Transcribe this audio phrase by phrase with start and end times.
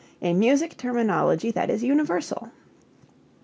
[0.27, 2.49] _,a music terminology that is universal.